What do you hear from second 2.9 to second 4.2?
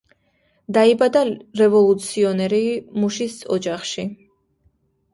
მუშის ოჯახში.